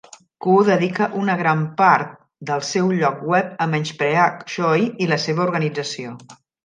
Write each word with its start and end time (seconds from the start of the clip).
Koo 0.43 0.53
dedica 0.67 1.07
una 1.23 1.35
gran 1.41 1.59
part 1.81 2.15
del 2.51 2.65
seu 2.69 2.89
lloc 3.01 3.21
web 3.33 3.51
a 3.67 3.67
menysprear 3.75 4.27
Choi 4.55 4.89
i 5.07 5.11
la 5.13 5.21
seva 5.27 5.45
organització. 5.47 6.17